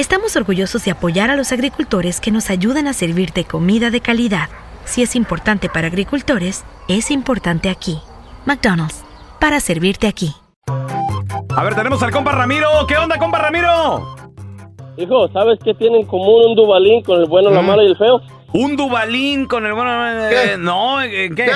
[0.00, 4.48] estamos orgullosos de apoyar a los agricultores que nos ayudan a servirte comida de calidad.
[4.84, 7.98] Si es importante para agricultores, es importante aquí.
[8.46, 9.04] McDonald's,
[9.40, 10.32] para servirte aquí.
[11.56, 12.68] A ver, tenemos al compa Ramiro.
[12.86, 14.16] ¿Qué onda, compa Ramiro?
[14.96, 17.96] Hijo, ¿sabes qué tienen en común un Dubalín con el bueno, la mala y el
[17.96, 18.20] feo?
[18.52, 19.90] Un Dubalín con el bueno.
[20.30, 21.50] eh, No, ¿en qué?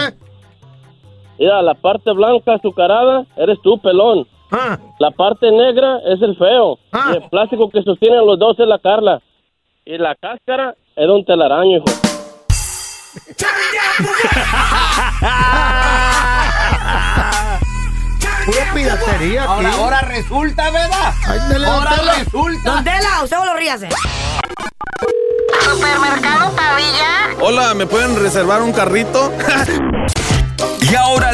[1.39, 4.27] Mira, la parte blanca azucarada eres tú, pelón.
[4.53, 4.79] Ah.
[4.99, 6.79] La parte negra es el feo.
[6.93, 9.21] Y el plástico que sostiene a los dos es la Carla.
[9.85, 11.87] Y la cáscara es un telaraño, hijo.
[18.45, 19.53] Pura piratería aquí.
[19.53, 21.13] Ahora, ahora resulta, ¿verdad?
[21.27, 22.71] Ay, dale, ahora resulta.
[22.71, 23.89] Don Tela, usted lo ríase.
[25.61, 27.37] Supermercado Pavilla.
[27.41, 29.33] Hola, ¿me pueden reservar un carrito?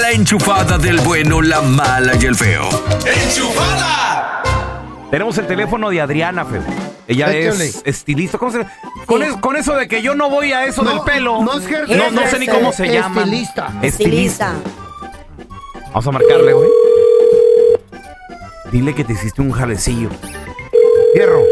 [0.09, 2.67] La enchufada del bueno, la mala y el feo.
[5.11, 6.63] Tenemos el teléfono de Adriana, feo.
[7.07, 7.67] Ella Échale.
[7.67, 8.39] es estilista.
[8.39, 8.65] ¿Cómo se-
[9.05, 11.43] con, es- con eso de que yo no voy a eso No, del pelo.
[11.43, 13.21] no es no, no sé ni cómo se llama.
[13.21, 13.69] estilista.
[13.83, 14.55] Estilista.
[15.89, 16.71] Vamos a marcarle, güey.
[18.73, 20.09] Dile que te hiciste un jalecillo.
[21.15, 21.43] Hierro.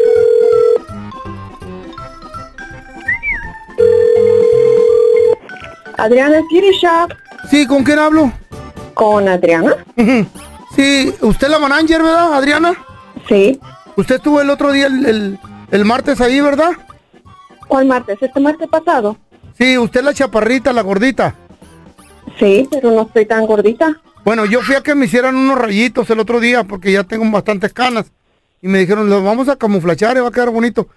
[5.98, 6.40] Adriana
[6.80, 7.12] Shop.
[7.50, 8.32] Sí, ¿con quién hablo?
[8.96, 9.76] ¿Con Adriana?
[10.74, 12.72] Sí, ¿usted la manager, verdad, Adriana?
[13.28, 13.60] Sí.
[13.94, 15.38] ¿Usted estuvo el otro día, el, el-
[15.70, 16.70] el martes ahí, verdad?
[17.68, 18.16] ¿Cuál martes?
[18.22, 19.18] ¿Este martes pasado?
[19.58, 21.34] Sí, usted es la chaparrita, la gordita.
[22.38, 24.00] Sí, pero no estoy tan gordita.
[24.24, 27.30] Bueno, yo fui a que me hicieran unos rayitos el otro día porque ya tengo
[27.30, 28.10] bastantes canas.
[28.62, 30.88] Y me dijeron, los vamos a camuflachar y va a quedar bonito.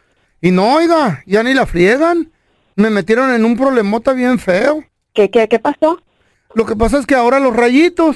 [0.41, 2.31] Y no, oiga, ya ni la friegan.
[2.77, 4.85] Me metieron en un problemota bien feo.
[5.13, 6.01] ¿Qué, qué, qué pasó?
[6.53, 8.15] Lo que pasa es que ahora los rayitos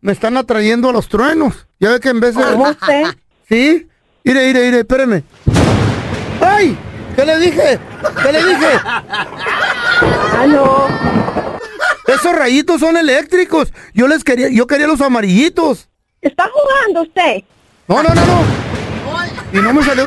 [0.00, 1.66] me están atrayendo a los truenos.
[1.80, 2.42] Ya ve que en vez de...
[2.42, 3.04] ¿Cómo sé?
[3.48, 3.88] ¿Sí?
[4.24, 5.24] Mire, mire, mire, espéreme.
[6.40, 6.76] ¡Ay!
[7.16, 7.78] ¿Qué le dije?
[8.22, 8.68] ¿Qué le dije?
[10.48, 10.86] No.
[12.06, 13.72] Esos rayitos son eléctricos.
[13.94, 15.88] Yo les quería, yo quería los amarillitos.
[16.20, 17.42] ¿Está jugando usted?
[17.88, 18.42] No, no, no, no.
[19.52, 20.06] Y no me salió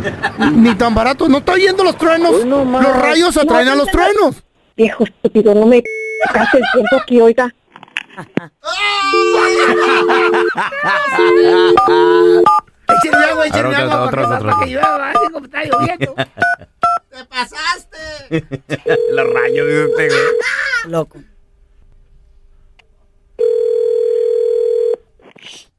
[0.53, 1.27] ni tan barato.
[1.27, 2.45] No estoy yendo los truenos.
[2.45, 4.43] los rayos atraen No, a los no, truenos.
[4.77, 5.81] Viejo estúpido, no me
[6.33, 7.53] case el tiempo aquí, oiga.
[12.89, 14.03] Échenle agua, ver, agua.
[14.03, 14.59] otro, otro, para otro.
[14.59, 16.15] que llueva, así como está lloviendo.
[17.09, 18.45] ¡Te pasaste!
[19.11, 20.91] Los rayos de usted, güey.
[20.91, 21.19] Loco.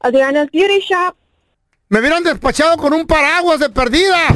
[0.00, 1.14] Adriana's Beauty Shop.
[1.88, 4.28] Me hubieran despachado con un paraguas de perdida.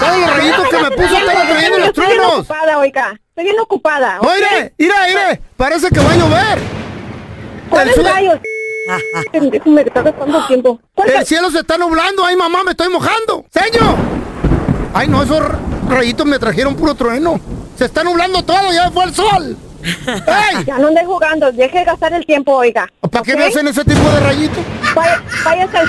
[0.00, 2.32] Todos los rayitos que me puso estaban trayendo los truenos.
[2.40, 3.20] ocupada, oiga.
[3.38, 4.18] Estoy bien ocupada.
[4.20, 4.26] ¿ok?
[4.26, 5.40] Oye, mira, mira.
[5.56, 6.58] Parece que va a llover.
[7.70, 8.38] ¿Cuáles El sue- rayos?
[9.66, 10.80] Me está gastando tiempo.
[11.06, 12.24] El cielo se está nublando.
[12.24, 13.44] Ay, mamá, me estoy mojando.
[13.52, 13.94] ¡Señor!
[14.92, 15.40] Ay, no, esos
[15.88, 17.38] rayitos me trajeron puro trueno.
[17.76, 19.56] Se está nublando todo, ya fue el sol.
[19.84, 20.64] ¡Ey!
[20.66, 22.88] Ya no ande jugando, deje de gastar el tiempo, oiga.
[23.08, 23.38] ¿Para qué ¿ok?
[23.38, 24.64] me hacen ese tipo de rayitos?
[24.96, 25.88] Vaya, váyase al...